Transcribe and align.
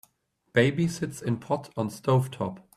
Baby 0.53 0.87
sits 0.87 1.21
in 1.21 1.37
pot 1.39 1.69
on 1.77 1.91
stove 1.91 2.31
top. 2.31 2.67